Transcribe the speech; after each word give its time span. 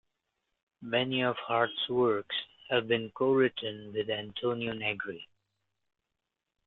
Many 0.81 1.21
of 1.21 1.35
Hardt's 1.35 1.87
works 1.87 2.35
have 2.71 2.87
been 2.87 3.11
co-written 3.11 3.93
with 3.93 4.09
Antonio 4.09 4.73
Negri. 4.73 5.29